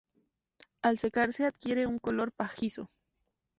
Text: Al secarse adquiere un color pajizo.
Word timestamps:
Al 0.81 0.97
secarse 0.97 1.45
adquiere 1.45 1.85
un 1.85 1.99
color 1.99 2.31
pajizo. 2.31 2.89